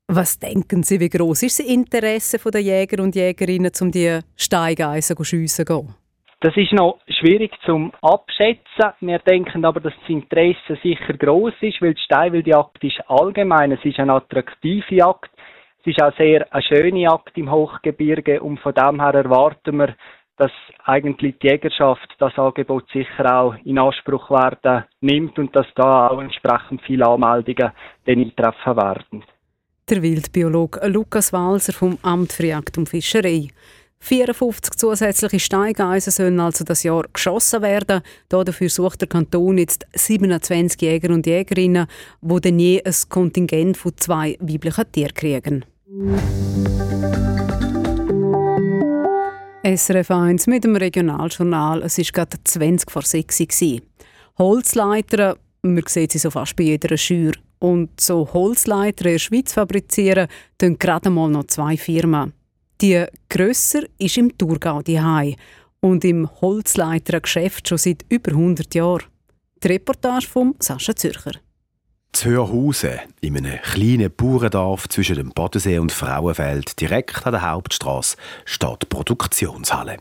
Was 0.08 0.40
denken 0.40 0.82
Sie, 0.82 1.00
wie 1.00 1.10
groß 1.10 1.44
ist 1.44 1.60
das 1.60 1.68
Interesse 1.68 2.40
der 2.50 2.62
Jäger 2.62 3.04
und 3.04 3.16
Jägerinnen, 3.16 3.72
um 3.82 3.92
die 3.92 4.18
Steigeisen 4.36 5.16
zu 5.16 5.24
schiessen? 5.24 5.94
Das 6.40 6.58
ist 6.58 6.74
noch 6.74 6.98
schwierig 7.08 7.52
zum 7.64 7.92
abschätzen. 8.02 8.94
Wir 9.02 9.20
denken 9.20 9.64
aber, 9.64 9.80
dass 9.80 9.94
das 9.94 10.10
Interesse 10.10 10.76
sicher 10.82 11.14
groß 11.14 11.54
ist, 11.62 11.84
weil 11.84 11.94
die 11.94 12.02
Steinwildjagd 12.02 12.84
ist 12.84 13.00
allgemein, 13.08 13.74
es 13.74 13.86
ist 13.86 14.00
eine 14.00 14.14
attraktive 14.14 14.96
Jagd. 14.96 15.30
Es 15.82 15.88
ist 15.88 16.02
auch 16.02 16.16
sehr 16.18 16.46
eine 16.54 16.62
schöne 16.62 17.00
Jagd 17.00 17.38
im 17.38 17.50
Hochgebirge 17.52 18.42
und 18.42 18.60
von 18.60 18.74
dem 18.74 19.02
her 19.02 19.14
erwarten 19.14 19.78
wir, 19.78 19.96
dass 20.36 20.52
eigentlich 20.86 21.38
die 21.40 21.48
Jägerschaft 21.48 22.16
das 22.18 22.38
Angebot 22.38 22.90
sicher 22.92 23.34
auch 23.34 23.56
in 23.66 23.78
Anspruch 23.78 24.30
werden 24.30 24.86
nimmt 25.02 25.38
und 25.38 25.56
dass 25.56 25.68
da 25.76 26.08
auch 26.08 26.22
entsprechend 26.22 26.82
viele 26.84 27.08
Anmeldungen 27.08 27.72
dann 28.06 28.20
eintreffen 28.20 28.78
werden. 28.78 29.24
Der 29.90 30.02
Wildbiologe 30.02 30.88
Lukas 30.88 31.34
Walser 31.34 31.74
vom 31.74 31.98
Amt 32.04 32.34
für 32.34 32.46
Jagd 32.46 32.78
und 32.78 32.88
Fischerei. 32.88 33.48
54 34.02 34.76
zusätzliche 34.78 35.40
Steigeisen 35.40 36.12
sollen 36.12 36.40
also 36.40 36.64
das 36.64 36.84
Jahr 36.84 37.04
geschossen 37.12 37.62
werden. 37.62 38.02
Dafür 38.30 38.70
sucht 38.70 39.02
der 39.02 39.10
Kanton 39.10 39.58
jetzt 39.58 39.86
27 39.94 40.82
Jäger 40.82 41.14
und 41.14 41.28
Jägerinnen, 41.28 41.88
die 42.22 42.42
dann 42.42 42.60
je 42.60 42.82
ein 42.84 42.94
Kontingent 43.10 43.78
von 43.78 43.98
zwei 43.98 44.38
weiblichen 44.40 44.92
Tieren 44.92 45.14
kriegen. 45.14 45.66
SRF 49.64 50.12
1 50.12 50.46
mit 50.46 50.64
dem 50.64 50.76
Regionaljournal. 50.76 51.82
Es 51.82 51.98
war 51.98 52.06
gerade 52.06 52.38
20 52.44 52.92
vor 52.92 53.02
6 53.02 53.62
Uhr. 53.64 53.80
Holzleiter, 54.38 55.36
man 55.64 55.84
sieht 55.88 56.12
sie 56.12 56.20
so 56.20 56.30
fast 56.30 56.56
bei 56.56 56.66
jeder 56.66 56.96
Schür. 56.96 57.32
Und 57.58 58.00
so 58.00 58.32
Holzleiter 58.32 59.06
in 59.06 59.14
der 59.14 59.20
Schweiz 59.20 59.54
fabrizieren, 59.54 60.28
tun 60.60 60.78
gerade 60.78 61.10
mal 61.10 61.28
noch 61.28 61.48
zwei 61.48 61.76
Firmen. 61.76 62.34
Die 62.82 63.06
grösser 63.28 63.82
ist 63.98 64.18
im 64.20 64.38
Thurgau 64.38 64.84
die 64.84 65.02
und 65.80 66.06
im 66.06 66.30
Holzleitergeschäft 66.40 67.68
schon 67.68 67.80
seit 67.80 68.06
über 68.10 68.30
100 68.34 68.76
Jahren. 68.76 69.06
Die 69.64 69.70
Reportage 69.70 70.28
von 70.28 70.54
Sascha 70.60 70.96
Zürcher. 70.96 71.32
Zu 72.12 72.30
Hörhausen, 72.30 73.00
in 73.22 73.38
einem 73.38 73.62
kleinen 73.62 74.12
Bauerndorf 74.12 74.90
zwischen 74.90 75.16
dem 75.16 75.30
Bodensee 75.30 75.78
und 75.78 75.92
Frauenfeld, 75.92 76.80
direkt 76.82 77.26
an 77.26 77.34
der 77.34 77.50
Hauptstraße, 77.50 78.18
steht 78.46 78.82
die 78.82 78.86
Produktionshalle. 78.88 79.98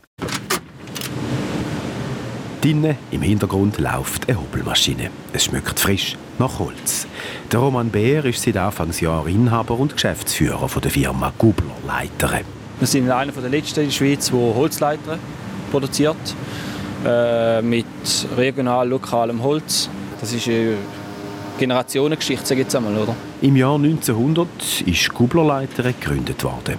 Drinnen 2.61 2.97
im 3.11 3.21
Hintergrund 3.21 3.77
läuft 3.77 4.27
eine 4.27 4.41
Hobelmaschine. 4.41 5.11
Es 5.31 5.45
schmeckt 5.45 5.79
frisch 5.79 6.17
nach 6.39 6.59
Holz. 6.59 7.07
Der 7.51 7.59
Roman 7.59 7.89
Bär 7.89 8.25
ist 8.25 8.41
seit 8.41 8.57
Anfangsjahr 8.57 9.27
Inhaber 9.27 9.79
und 9.79 9.93
Geschäftsführer 9.93 10.67
der 10.81 10.91
Firma 10.91 11.31
Gubler 11.37 11.77
Leiter. 11.87 12.41
Wir 12.79 12.87
sind 12.87 13.09
einer 13.09 13.31
der 13.31 13.49
letzten 13.49 13.81
in 13.81 13.85
der 13.85 13.93
Schweiz, 13.93 14.29
der 14.29 14.39
Holzleiter 14.39 15.19
produziert. 15.71 16.35
Äh, 17.05 17.61
mit 17.61 17.85
regional, 18.35 18.89
lokalem 18.89 19.41
Holz. 19.41 19.89
Das 20.19 20.33
ist 20.33 20.47
eine 20.49 20.75
Generationengeschichte, 21.59 22.45
sage 22.45 22.61
ich 22.61 22.65
jetzt 22.65 22.75
einmal, 22.75 22.95
oder? 22.97 23.15
Im 23.41 23.55
Jahr 23.55 23.75
1900 23.75 24.47
ist 24.85 25.13
Gublerleiter 25.13 25.83
gegründet 25.83 26.43
worden. 26.43 26.75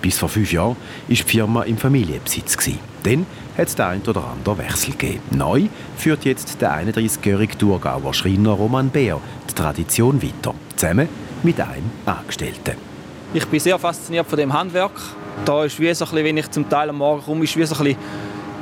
Bis 0.00 0.18
vor 0.18 0.28
fünf 0.28 0.52
Jahren 0.52 0.76
war 0.76 0.76
die 1.08 1.16
Firma 1.16 1.62
im 1.62 1.76
Familienbesitz. 1.76 2.56
Dann 3.02 3.26
hat 3.56 3.68
es 3.68 3.74
den 3.74 3.84
einen 3.84 4.02
oder 4.02 4.24
anderen 4.24 4.58
Wechsel 4.58 4.92
gegeben. 4.92 5.20
Neu 5.30 5.64
führt 5.96 6.24
jetzt 6.24 6.60
der 6.60 6.72
31-jährige 6.72 7.58
Thurgauer 7.58 8.14
Schreiner 8.14 8.52
Roman 8.52 8.88
Bär 8.88 9.20
die 9.48 9.54
Tradition 9.54 10.22
weiter, 10.22 10.54
zusammen 10.76 11.08
mit 11.42 11.60
einem 11.60 11.90
Angestellten. 12.06 12.76
Ich 13.34 13.46
bin 13.46 13.60
sehr 13.60 13.78
fasziniert 13.78 14.26
von 14.26 14.38
dem 14.38 14.52
Handwerk 14.52 14.92
da 15.44 15.64
ist 15.64 15.78
wie 15.80 15.92
so 15.94 16.04
ein 16.04 16.10
bisschen, 16.10 16.24
wenn 16.24 16.36
ich 16.36 16.50
zum 16.50 16.68
Teil 16.68 16.90
am 16.90 16.96
Morgen 16.96 17.22
komme, 17.22 17.44
ist 17.44 17.56
wie 17.56 17.64
so 17.64 17.74
ein 17.76 17.84
bisschen 17.84 17.98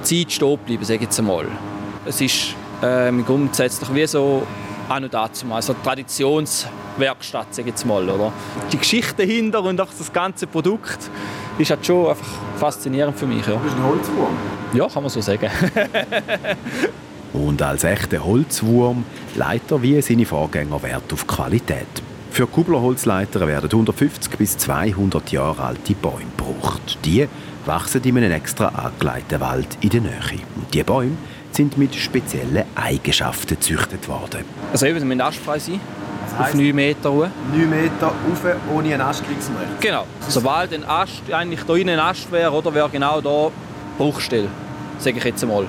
Zeit 0.03 0.33
stehen 0.33 0.50
geblieben, 0.50 0.85
sage 0.85 0.97
ich 0.97 1.03
jetzt 1.03 1.19
einmal. 1.19 1.47
Es 2.07 2.21
ist 2.21 2.55
ähm, 2.83 3.25
grundsätzlich 3.25 3.95
wie 3.95 4.07
so 4.07 4.47
auch 4.88 5.00
noch 5.00 5.09
dazu 5.09 5.47
mal, 5.47 5.61
so 5.62 5.73
eine 5.73 5.83
Traditionswerkstatt, 5.83 7.54
sage 7.54 7.68
ich 7.68 7.75
jetzt 7.75 7.87
mal, 7.87 8.09
oder? 8.09 8.33
Die 8.73 8.78
Geschichte 8.78 9.26
dahinter 9.26 9.62
und 9.62 9.80
auch 9.80 9.88
das 9.97 10.12
ganze 10.12 10.47
Produkt 10.47 11.11
ist 11.59 11.71
halt 11.71 11.85
schon 11.85 12.09
einfach 12.09 12.26
faszinierend 12.57 13.18
für 13.18 13.26
mich. 13.26 13.47
Ja. 13.47 13.54
Du 13.54 13.59
bist 13.59 13.76
ein 13.76 13.85
Holzwurm? 13.85 14.37
Ja, 14.73 14.88
kann 14.88 15.02
man 15.02 15.11
so 15.11 15.21
sagen. 15.21 15.50
und 17.33 17.62
als 17.62 17.85
echter 17.85 18.25
Holzwurm 18.25 19.04
leitet 19.35 19.71
er 19.71 19.83
wie 19.83 20.00
seine 20.00 20.26
Vorgänger 20.26 20.83
Wert 20.83 21.12
auf 21.12 21.26
Qualität. 21.26 21.87
Für 22.30 22.47
Kublerholzleiter 22.47 23.47
werden 23.49 23.71
150 23.71 24.37
bis 24.37 24.57
200 24.59 25.33
Jahre 25.33 25.62
alte 25.62 25.95
Bäume 25.95 26.26
gebraucht. 26.37 26.99
Die 27.04 27.26
wachsen 27.64 28.04
in 28.04 28.16
einem 28.18 28.33
extra 28.33 28.68
angelegten 28.68 29.40
Wald 29.40 29.78
in 29.80 29.90
der 29.90 30.00
Nähe. 30.02 30.12
Und 30.54 30.73
diese 30.73 30.85
Bäume 30.85 31.16
sind 31.59 31.77
mit 31.77 31.93
speziellen 31.93 32.62
Eigenschaften 32.77 33.49
gezüchtet 33.49 34.09
worden. 34.09 34.45
Also 34.71 34.87
eben, 34.87 35.00
sie 35.00 35.05
müssen 35.05 35.21
astfrei 35.21 35.59
sein. 35.59 35.81
auf 36.38 36.55
9 36.55 36.73
Meter 36.73 37.12
hoch. 37.12 37.27
9 37.53 37.69
Meter 37.69 38.07
rauf, 38.07 38.57
ohne 38.73 38.95
einen 38.95 39.00
Ast 39.00 39.25
links 39.29 39.49
und. 39.49 39.81
Genau. 39.81 40.05
Sobald 40.29 40.73
ein 40.73 40.85
Ast, 40.85 41.23
eigentlich 41.33 41.61
hier 41.67 41.93
ein 41.93 41.99
Ast 41.99 42.31
wäre, 42.31 42.53
oder 42.53 42.73
wäre 42.73 42.88
genau 42.88 43.21
hier 43.21 43.50
Bruchstelle, 43.99 44.47
sage 45.00 45.19
ich 45.19 45.25
jetzt 45.25 45.43
einmal, 45.43 45.67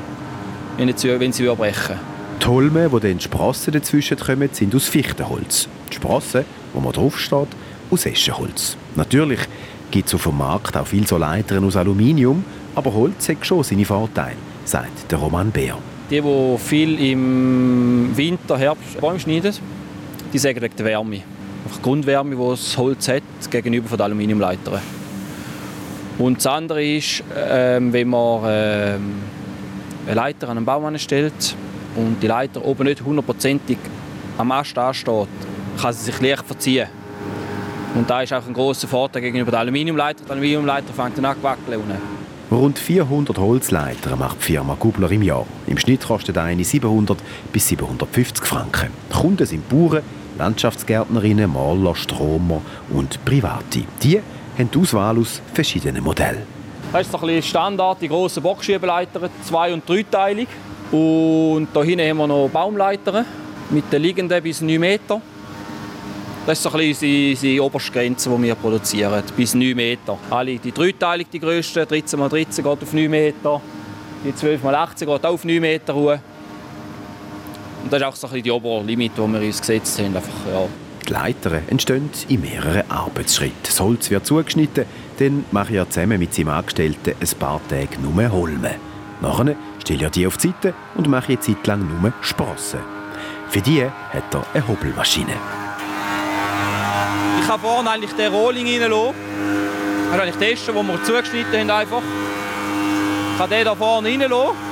wenn 0.77 0.95
sie, 0.95 1.19
wenn 1.19 1.33
sie 1.33 1.47
brechen 1.47 1.95
Die 2.39 2.45
Holme, 2.45 2.91
wo 2.91 2.99
dann 2.99 3.17
die 3.17 3.23
Sprossen 3.23 3.73
dazwischen 3.73 4.17
kommen, 4.17 4.49
sind 4.51 4.75
aus 4.75 4.87
Fichtenholz. 4.87 5.67
Die 5.89 5.95
Sprossen 5.95 6.45
wo 6.73 6.81
man 6.81 6.93
draufsteht, 6.93 7.47
aus 7.89 8.05
Eschenholz. 8.05 8.77
Natürlich 8.95 9.39
gibt 9.89 10.07
es 10.07 10.13
auf 10.13 10.21
dem 10.21 10.37
Markt 10.37 10.77
auch 10.77 10.85
viele 10.85 11.07
so 11.07 11.17
Leitern 11.17 11.65
aus 11.65 11.75
Aluminium, 11.75 12.45
aber 12.75 12.93
Holz 12.93 13.27
hat 13.27 13.43
schon 13.43 13.63
seine 13.63 13.85
Vorteile, 13.85 14.35
sagt 14.69 15.11
der 15.11 15.17
Roman 15.17 15.49
Bär. 15.49 15.77
Die, 16.11 16.21
die 16.21 16.57
viel 16.59 16.99
im 17.11 18.15
Winter, 18.15 18.57
Herbst 18.57 19.01
Bäume 19.01 19.19
schneiden, 19.19 19.53
die 20.31 20.43
wegen 20.43 20.59
der 20.59 20.85
Wärme. 20.85 21.21
Einfach 21.65 21.81
Grundwärme, 21.81 22.35
die 22.35 22.49
das 22.49 22.77
Holz 22.77 23.07
hat, 23.07 23.23
gegenüber 23.49 23.97
den 23.97 24.01
Aluminiumleitern. 24.01 24.79
Und 26.19 26.37
das 26.37 26.47
andere 26.47 26.83
ist, 26.83 27.23
ähm, 27.35 27.91
wenn 27.93 28.09
man 28.09 28.41
ähm, 28.45 29.13
eine 30.05 30.15
Leiter 30.15 30.49
an 30.49 30.57
einen 30.57 30.65
Baum 30.65 30.85
anstellt 30.85 31.55
und 31.95 32.21
die 32.21 32.27
Leiter 32.27 32.63
oben 32.63 32.83
nicht 32.83 33.03
hundertprozentig 33.03 33.77
am 34.37 34.51
Ast 34.51 34.77
ansteht, 34.77 35.27
kann 35.81 35.93
sie 35.93 36.11
sich 36.11 36.21
leicht 36.21 36.45
verziehen. 36.45 36.87
Und 37.95 38.07
da 38.07 38.21
ist 38.21 38.33
auch 38.33 38.45
ein 38.45 38.53
großer 38.53 38.87
Vorteil 38.87 39.23
gegenüber 39.23 39.49
der 39.49 39.61
Aluminiumleiter. 39.61 40.23
Der 40.25 40.31
Aluminiumleiter 40.33 40.93
fängt 40.93 41.17
dann 41.17 41.25
an 41.25 41.37
zu 41.37 41.43
wackeln. 41.43 42.19
Rund 42.51 42.79
400 42.79 43.37
Holzleiter 43.37 44.15
macht 44.15 44.39
die 44.39 44.53
Firma 44.53 44.75
Gubler 44.79 45.11
im 45.11 45.21
Jahr. 45.21 45.45
Im 45.67 45.77
Schnitt 45.77 46.07
kostet 46.07 46.35
eine 46.39 46.63
700 46.63 47.19
bis 47.53 47.67
750 47.67 48.43
Franken. 48.43 48.89
Kunden 49.11 49.45
sind 49.45 49.69
Bauern, 49.69 50.01
Landschaftsgärtnerinnen, 50.39 51.53
Maler, 51.53 51.95
Stromer 51.95 52.61
und 52.89 53.23
Private. 53.23 53.83
Die 54.01 54.19
haben 54.57 54.71
die 54.71 54.79
Auswahl 54.79 55.19
aus 55.19 55.43
verschiedenen 55.53 56.03
Modellen. 56.03 56.41
Das 56.91 57.05
ist 57.05 57.15
ein 57.15 57.43
Standard, 57.43 58.01
die 58.01 58.07
grossen 58.07 58.41
Boxschiebeleiter, 58.41 59.29
zwei- 59.43 59.71
und 59.71 59.87
dreiteilig. 59.87 60.47
Und 60.91 61.67
hier 61.71 61.83
hinten 61.83 62.09
haben 62.09 62.17
wir 62.17 62.27
noch 62.27 62.49
Baumleiter 62.49 63.25
mit 63.69 63.93
den 63.93 64.01
liegenden 64.01 64.41
bis 64.41 64.59
9 64.61 64.79
Meter. 64.79 65.21
Das 66.49 66.57
ist 66.57 66.63
so 66.63 66.71
ein 66.71 66.77
bisschen 66.79 67.29
unsere 67.29 67.63
oberste 67.63 67.91
Grenze, 67.91 68.27
die 68.27 68.41
wir 68.41 68.55
produzieren, 68.55 69.23
bis 69.37 69.53
9 69.53 69.75
Meter. 69.75 70.17
Alle, 70.31 70.57
die 70.57 70.71
dreiteilig, 70.71 71.27
die 71.31 71.39
grössten, 71.39 71.87
13 71.87 72.19
x 72.19 72.29
13 72.31 72.63
geht 72.63 72.65
auf 72.65 72.91
9 72.91 73.07
Meter, 73.07 73.61
die 74.25 74.33
12 74.33 74.63
x 74.63 74.73
18 74.73 75.07
geht 75.07 75.25
auch 75.27 75.33
auf 75.33 75.45
9 75.45 75.61
Meter 75.61 75.93
hoch. 75.93 76.17
Und 77.83 77.93
das 77.93 78.01
ist 78.01 78.07
auch 78.07 78.15
so 78.15 78.25
ein 78.25 78.33
bisschen 78.33 78.43
die 78.45 78.51
Oberlimit, 78.51 79.11
die 79.15 79.21
wir 79.31 79.41
uns 79.41 79.59
gesetzt 79.59 79.99
haben. 79.99 80.15
Einfach, 80.15 80.33
ja. 80.51 80.67
Die 81.07 81.13
Leitern 81.13 81.61
entstehen 81.67 82.09
in 82.29 82.41
mehreren 82.41 82.89
Arbeitsschritten. 82.89 83.59
Das 83.61 83.79
Holz 83.79 84.09
wird 84.09 84.25
zugeschnitten, 84.25 84.85
dann 85.19 85.45
mache 85.51 85.75
er 85.75 85.87
zusammen 85.87 86.17
mit 86.17 86.33
seinem 86.33 86.49
Angestellten 86.49 87.13
ein 87.21 87.37
paar 87.37 87.61
Tage 87.69 87.99
nur 88.01 88.31
Holme. 88.31 88.73
Nachher 89.21 89.55
stelle 89.77 90.05
er 90.05 90.09
die 90.09 90.25
auf 90.25 90.37
die 90.37 90.47
Seite 90.47 90.73
und 90.95 91.09
mache 91.09 91.33
eine 91.33 91.41
Zeit 91.41 91.67
lang 91.67 91.87
nur 92.01 92.11
Sprossen. 92.21 92.79
Für 93.49 93.61
die 93.61 93.83
hat 93.83 94.33
er 94.33 94.43
eine 94.55 94.67
Hobelmaschine 94.67 95.58
kann 97.49 97.61
vorne 97.61 97.89
eigentlich 97.89 98.13
den 98.13 98.31
Rohling 98.31 98.67
reinlassen. 98.67 99.15
Ist 100.13 100.19
eigentlich 100.19 100.35
testen, 100.35 100.75
den 100.75 100.87
wir 100.87 101.03
zugeschnitten 101.03 101.59
haben. 101.59 101.71
Einfach. 101.71 102.03
Ich 103.31 103.37
kann 103.39 103.49
den 103.49 103.63
hier 103.63 103.75
vorne 103.75 104.07
reinlassen. 104.07 104.69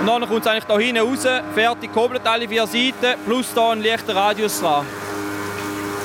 Und 0.00 0.06
dann 0.06 0.28
kommt 0.28 0.40
es 0.40 0.46
eigentlich 0.48 0.64
hier 0.66 0.78
hinten 0.78 1.02
raus, 1.02 1.26
fertig 1.54 1.92
gehobelt 1.94 2.26
alle 2.26 2.48
vier 2.48 2.66
Seiten, 2.66 3.20
plus 3.24 3.46
hier 3.54 3.62
ein 3.62 3.82
leichter 3.82 4.16
Radius 4.16 4.60
dran. 4.60 4.84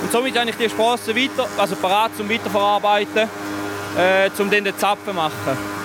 Und 0.03 0.11
somit 0.11 0.39
habe 0.39 0.49
ich 0.51 0.55
die 0.55 0.69
Sprossen 0.69 1.15
weiter, 1.15 1.47
also 1.57 1.75
parat 1.75 2.15
zum 2.15 2.29
Weiterverarbeiten, 2.29 3.27
äh, 3.97 4.29
um 4.37 4.49
dann 4.51 4.63
den 4.63 4.77
Zapfen 4.77 5.07
zu 5.07 5.13
machen. 5.13 5.78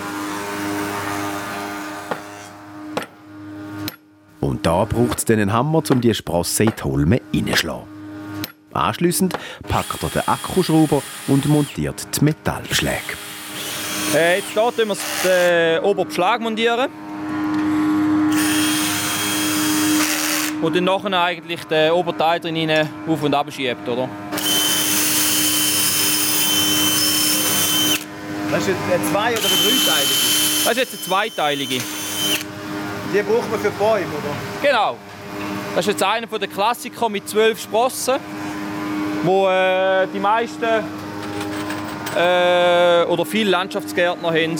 Da 4.64 4.85
braucht 4.85 5.18
es 5.18 5.30
einen 5.30 5.52
Hammer, 5.52 5.83
um 5.90 6.00
die 6.00 6.14
Sprosse 6.14 6.64
in 6.64 6.73
die 6.76 6.83
Holme 6.83 7.21
reinzuschlagen. 7.33 7.85
Anschliessend 8.73 9.35
packt 9.68 10.02
er 10.02 10.09
den 10.09 10.26
Akkuschrauber 10.26 11.02
und 11.28 11.47
montiert 11.47 12.06
die 12.16 12.25
Metallbeschläge. 12.25 13.14
Äh, 14.14 14.38
jetzt 14.38 14.52
hier 14.52 14.88
wir 14.88 14.97
den 15.25 15.85
oberen 15.85 16.09
Beschlag 16.09 16.40
montieren. 16.40 16.90
Und 20.62 20.75
dann 20.75 20.85
nachher 20.85 21.23
eigentlich 21.23 21.62
den 21.64 21.92
Oberteil 21.92 22.40
drin 22.40 22.88
auf 23.06 23.23
und 23.23 23.35
ab 23.35 23.52
schiebt, 23.52 23.87
oder? 23.87 24.09
Das 28.50 28.66
ist 28.66 28.76
eine 28.90 29.11
zwei- 29.11 29.33
oder 29.33 29.47
eine 29.47 29.56
dreiteilige? 29.62 30.14
Das 30.64 30.73
ist 30.73 30.78
jetzt 30.78 30.94
eine 30.94 31.02
zweiteilige. 31.02 31.80
Die 33.14 33.23
braucht 33.23 33.49
man 33.49 33.61
für 33.61 33.71
Bäume, 33.71 34.06
oder? 34.06 34.35
Genau. 34.61 34.97
Das 35.76 35.87
ist 35.87 35.92
jetzt 35.92 36.02
einer 36.02 36.26
der 36.26 36.49
Klassiker 36.49 37.09
mit 37.09 37.28
zwölf 37.28 37.61
Sprossen, 37.61 38.16
wo 39.23 39.49
äh, 39.49 40.09
die 40.12 40.18
meisten 40.18 40.64
äh, 42.16 43.04
oder 43.04 43.25
viele 43.25 43.50
Landschaftsgärtner 43.50 44.28
haben. 44.30 44.59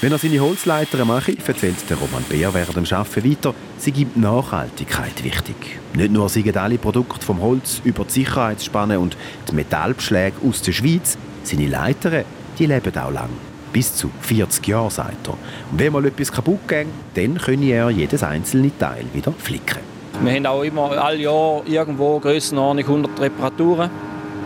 Wenn 0.00 0.12
er 0.12 0.18
seine 0.18 0.38
Holzleiter 0.38 1.04
mache, 1.04 1.36
erzählt 1.44 1.90
der 1.90 1.96
Roman 1.96 2.22
Beer 2.28 2.54
während 2.54 2.76
dem 2.76 2.96
Arbeiten 2.96 3.28
weiter, 3.28 3.54
sie 3.78 3.90
gibt 3.90 4.16
Nachhaltigkeit 4.16 5.24
wichtig. 5.24 5.80
Nicht 5.94 6.12
nur 6.12 6.28
sind 6.28 6.56
alle 6.56 6.78
Produkte 6.78 7.26
vom 7.26 7.40
Holz 7.40 7.80
über 7.82 8.04
die 8.04 8.12
Sicherheitsspanne 8.12 9.00
und 9.00 9.16
die 9.50 9.56
Metallbeschläge 9.56 10.36
aus 10.48 10.62
der 10.62 10.72
Schweiz, 10.72 11.18
seine 11.42 11.66
Leitern, 11.66 12.24
die 12.58 12.66
leben 12.66 12.96
auch 12.96 13.10
lang. 13.10 13.51
Bis 13.72 13.94
zu 13.94 14.10
40 14.20 14.66
Jahre, 14.68 14.90
sagt 14.90 15.28
er. 15.28 15.32
Und 15.70 15.78
wenn 15.78 15.92
mal 15.92 16.04
etwas 16.04 16.30
kaputt 16.30 16.68
geht, 16.68 16.86
dann 17.14 17.38
könne 17.38 17.66
er 17.66 17.90
jedes 17.90 18.22
einzelne 18.22 18.70
Teil 18.78 19.04
wieder 19.12 19.32
flicken. 19.32 19.78
Wir 20.22 20.34
haben 20.34 20.46
auch 20.46 20.62
immer 20.62 20.90
alle 20.90 21.18
Jahr 21.18 21.62
irgendwo 21.66 22.18
Grössenordnung 22.20 22.84
100 22.84 23.20
Reparaturen. 23.20 23.90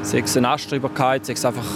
Sei 0.03 0.21
es 0.21 0.37
eine 0.37 0.49
Astreibbarkeit, 0.51 1.27
sei 1.27 1.33
es 1.33 1.45
einfach 1.45 1.67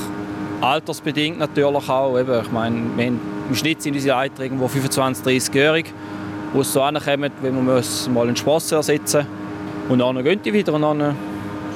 altersbedingt 0.61 1.39
natürlich 1.39 1.89
auch. 1.89 2.19
Eben, 2.19 2.41
ich 2.41 2.53
meine, 2.53 2.77
wir 2.97 3.07
haben, 3.07 3.21
im 3.49 3.55
Schnitt 3.55 3.83
sind 3.83 3.95
unsere 3.95 4.17
Leiter 4.17 4.43
irgendwo 4.45 4.69
25, 4.69 5.25
30-jährig, 5.25 5.87
wo 6.53 6.61
es 6.61 6.73
so 6.73 6.83
ankommen, 6.83 7.33
wenn 7.43 7.55
wir 7.55 7.83
mal 8.13 8.27
einen 8.27 8.37
Spass 8.37 8.71
ersetzen 8.73 9.27
Und 9.89 9.99
dann 9.99 10.23
gehen 10.23 10.41
die 10.45 10.53
wieder 10.53 10.73
und 10.75 10.83
dann 10.83 10.99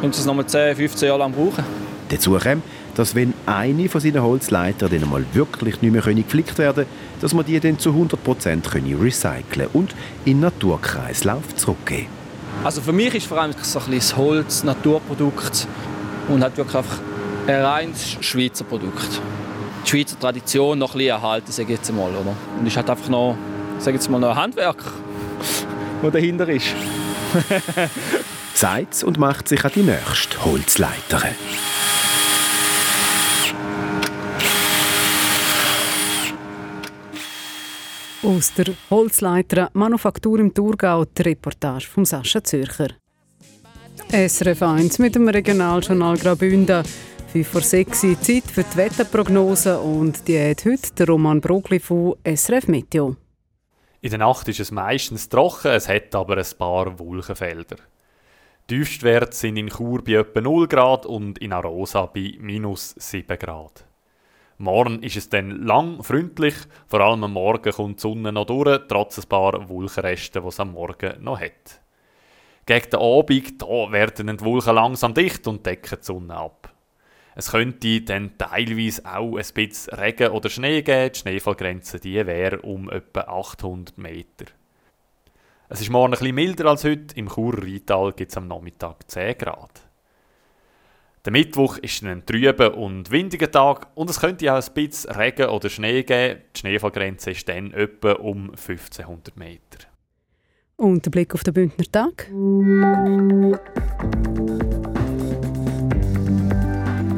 können 0.00 0.12
sie 0.12 0.20
es 0.20 0.26
noch 0.26 0.34
mal 0.34 0.46
10, 0.46 0.76
15 0.76 1.08
Jahre 1.08 1.18
lang 1.18 1.32
brauchen. 1.32 1.64
Dazu 2.08 2.38
kommt, 2.38 2.62
dass 2.94 3.14
wenn 3.14 3.34
eine 3.46 3.88
von 3.88 4.00
seinen 4.00 4.22
Holzleitern 4.22 4.90
dann 4.90 5.10
mal 5.10 5.24
wirklich 5.32 5.82
nicht 5.82 5.92
mehr 5.92 6.02
geflickt 6.02 6.58
werden 6.58 6.84
können, 6.84 7.20
dass 7.20 7.34
man 7.34 7.44
die 7.44 7.58
dann 7.58 7.78
zu 7.78 7.90
100% 7.90 9.02
recyceln 9.02 9.68
und 9.72 9.94
in 10.24 10.34
den 10.34 10.40
Naturkreislauf 10.40 11.54
zurückgeben 11.56 12.06
Also 12.62 12.80
für 12.80 12.92
mich 12.92 13.14
ist 13.14 13.26
vor 13.26 13.40
allem 13.40 13.54
so 13.60 13.78
ein 13.80 13.92
das 13.92 14.16
Holz 14.16 14.62
ein 14.62 14.66
Naturprodukt 14.66 15.66
und 16.28 16.42
hat 16.42 16.56
wirklich 16.56 16.76
einfach 16.76 16.98
ein 17.46 17.62
reines 17.62 18.16
Schweizer 18.20 18.64
Produkt. 18.64 19.20
Die 19.84 19.90
Schweizer 19.90 20.18
Tradition 20.18 20.78
noch 20.78 20.94
ein 20.94 20.98
bisschen 20.98 21.10
erhalten, 21.10 21.52
sage 21.52 21.72
ich 21.72 21.78
jetzt 21.78 21.92
mal. 21.92 22.10
Oder? 22.10 22.34
Und 22.58 22.66
ist 22.66 22.76
halt 22.76 22.88
einfach 22.88 23.08
noch, 23.08 23.36
sage 23.78 23.96
jetzt 23.96 24.08
mal, 24.08 24.18
noch 24.18 24.30
ein 24.30 24.36
Handwerk, 24.36 24.78
das 26.02 26.12
dahinter 26.12 26.48
ist. 26.48 26.66
Sagt 28.54 29.02
und 29.02 29.18
macht 29.18 29.48
sich 29.48 29.64
an 29.64 29.72
die 29.74 29.82
nächste 29.82 30.44
Holzleiter. 30.44 31.22
Aus 38.24 38.54
der 38.54 38.72
Holzleiter 38.88 39.68
Manufaktur 39.74 40.38
im 40.38 40.54
Thurgau 40.54 41.04
die 41.04 41.20
Reportage 41.20 41.86
von 41.86 42.06
Sascha 42.06 42.42
Zürcher. 42.42 42.88
SRF 44.10 44.62
1 44.62 44.98
mit 44.98 45.14
dem 45.14 45.28
Regionaljournal 45.28 46.16
Graubünden. 46.16 46.84
5 47.32 47.46
vor 47.46 47.60
6 47.60 48.04
Uhr 48.04 48.20
Zeit 48.22 48.44
für 48.44 48.62
die 48.62 48.76
Wetterprognose 48.78 49.78
und 49.78 50.26
die 50.26 50.38
hat 50.38 50.64
heute 50.64 50.94
der 50.94 51.06
Roman 51.08 51.42
Brogli 51.42 51.78
von 51.78 52.14
SRF 52.24 52.66
Meteo. 52.68 53.16
In 54.00 54.08
der 54.08 54.20
Nacht 54.20 54.48
ist 54.48 54.60
es 54.60 54.70
meistens 54.70 55.28
trocken, 55.28 55.72
es 55.72 55.90
hat 55.90 56.14
aber 56.14 56.38
ein 56.38 56.58
paar 56.58 56.98
Wolkenfelder. 56.98 57.76
Tiefstwerte 58.68 59.36
sind 59.36 59.58
in 59.58 59.68
Chur 59.68 60.02
bei 60.02 60.12
etwa 60.12 60.40
0 60.40 60.66
Grad 60.68 61.04
und 61.04 61.36
in 61.40 61.52
Arosa 61.52 62.06
bei 62.06 62.38
minus 62.40 62.94
7 62.96 63.38
Grad. 63.38 63.84
Morgen 64.58 65.02
ist 65.02 65.16
es 65.16 65.28
dann 65.28 65.64
lang 65.64 66.02
freundlich, 66.02 66.54
vor 66.86 67.00
allem 67.00 67.24
am 67.24 67.32
Morgen 67.32 67.72
kommt 67.72 67.98
die 67.98 68.02
Sonne 68.02 68.32
noch 68.32 68.46
durch, 68.46 68.80
trotz 68.88 69.18
ein 69.18 69.28
paar 69.28 69.68
Wolkenresten, 69.68 70.42
die 70.42 70.48
es 70.48 70.60
am 70.60 70.72
Morgen 70.72 71.22
noch 71.22 71.40
hat. 71.40 71.80
Gegen 72.66 72.90
den 72.90 73.00
Abend 73.00 73.60
da 73.60 73.92
werden 73.92 74.36
die 74.36 74.44
Wolken 74.44 74.74
langsam 74.74 75.12
dicht 75.12 75.46
und 75.46 75.66
decken 75.66 75.98
die 76.00 76.04
Sonne 76.04 76.36
ab. 76.36 76.72
Es 77.34 77.50
könnte 77.50 78.00
dann 78.02 78.38
teilweise 78.38 79.04
auch 79.04 79.36
ein 79.36 79.44
bisschen 79.54 79.94
Regen 79.94 80.30
oder 80.30 80.48
Schnee 80.48 80.82
geben. 80.82 81.12
Die 81.12 81.18
Schneefallgrenze 81.18 81.98
die 81.98 82.24
wäre 82.24 82.60
um 82.60 82.88
etwa 82.88 83.22
800 83.22 83.98
Meter. 83.98 84.46
Es 85.68 85.80
ist 85.80 85.90
morgen 85.90 86.12
ein 86.14 86.18
bisschen 86.18 86.34
milder 86.34 86.66
als 86.66 86.84
heute. 86.84 87.16
Im 87.16 87.28
Churer 87.28 88.12
gibt 88.12 88.30
es 88.30 88.36
am 88.36 88.46
Nachmittag 88.46 89.10
10 89.10 89.36
Grad. 89.36 89.83
Der 91.24 91.32
Mittwoch 91.32 91.78
ist 91.78 92.02
ein 92.04 92.26
trüber 92.26 92.76
und 92.76 93.10
windiger 93.10 93.50
Tag 93.50 93.86
und 93.94 94.10
es 94.10 94.20
könnte 94.20 94.52
auch 94.52 94.62
ein 94.62 94.74
bisschen 94.74 95.10
Regen 95.10 95.48
oder 95.48 95.70
Schnee 95.70 96.02
geben. 96.02 96.40
Die 96.54 96.60
Schneefallgrenze 96.60 97.30
ist 97.30 97.48
dann 97.48 97.72
etwa 97.72 98.12
um 98.12 98.50
1500 98.50 99.34
Meter. 99.34 99.88
Und 100.76 101.06
der 101.06 101.10
Blick 101.10 101.34
auf 101.34 101.42
den 101.42 101.54
Bündner 101.54 101.86
Tag. 101.90 102.28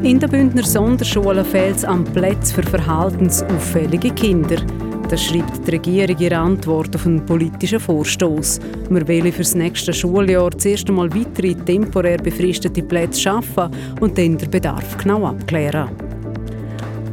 In 0.03 0.21
den 0.21 0.31
Bündner 0.31 0.63
Sonderschulen 0.63 1.45
fehlt 1.45 1.79
es 1.79 1.85
an 1.85 2.05
Plätzen 2.05 2.63
für 2.63 2.71
verhaltensauffällige 2.71 4.15
Kinder. 4.15 4.65
Das 5.09 5.23
schreibt 5.23 5.65
die 5.65 5.71
Regierung 5.71 6.17
in 6.17 6.19
ihrer 6.19 6.39
Antwort 6.39 6.93
auf 6.97 7.07
einen 7.07 7.25
politischen 7.25 7.79
Vorstoß. 7.79 8.59
Wir 8.91 9.07
wollen 9.07 9.33
für 9.33 9.43
das 9.43 9.55
nächste 9.55 9.93
Schuljahr 9.93 10.51
zuerst 10.59 10.89
einmal 10.89 11.15
weitere 11.15 11.55
temporär 11.55 12.19
befristete 12.19 12.83
Plätze 12.83 13.21
schaffen 13.21 13.71
und 14.01 14.19
dann 14.19 14.37
den 14.37 14.51
Bedarf 14.51 14.97
genau 14.99 15.25
abklären. 15.27 15.91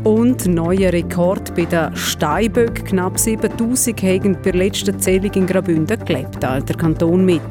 Und 0.03 0.47
neuer 0.47 0.91
Rekord 0.91 1.55
bei 1.55 1.65
den 1.65 1.95
Steinböck. 1.95 2.83
Knapp 2.85 3.19
7000 3.19 4.01
haben 4.01 4.33
bei 4.33 4.51
der 4.51 4.55
letzten 4.55 4.99
Zählung 4.99 5.31
in 5.33 5.45
Graubünden 5.45 6.03
gelebt, 6.03 6.41
teilt 6.41 6.67
der 6.67 6.75
Kanton 6.75 7.23
mit. 7.23 7.41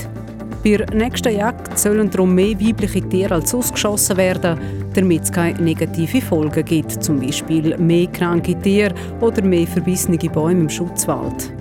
Bei 0.65 0.77
der 0.77 0.93
nächsten 0.93 1.37
Jagd 1.37 1.62
sollen 1.79 2.11
darum 2.11 2.35
mehr 2.35 2.59
weibliche 2.61 3.07
Tiere 3.09 3.35
als 3.35 3.55
ausgeschossen 3.55 4.17
werden, 4.17 4.59
damit 4.95 5.23
es 5.23 5.33
keine 5.33 5.61
negativen 5.61 6.21
Folgen 6.21 6.65
gibt, 6.65 7.03
zum 7.03 7.21
Beispiel 7.21 7.77
mehr 7.79 8.07
kranke 8.09 8.59
Tiere 8.61 8.95
oder 9.21 9.43
mehr 9.43 9.67
verbissene 9.67 10.19
Bäume 10.19 10.63
im 10.63 10.71
Schutzwald. 10.71 11.53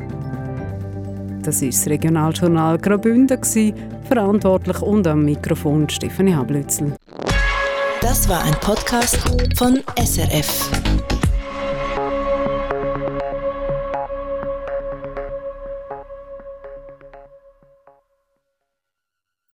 Das 1.44 1.62
ist 1.62 1.80
das 1.82 1.92
Regionaljournal 1.92 2.78
Graubünden, 2.78 3.40
verantwortlich 4.08 4.82
und 4.82 5.08
am 5.08 5.26
Mikrofon 5.26 5.90
Stefanie 5.90 6.36
Hablützel. 6.36 6.94
Das 8.02 8.28
war 8.28 8.44
ein 8.44 8.54
Podcast 8.62 9.18
von 9.56 9.80
SRF. 9.98 10.70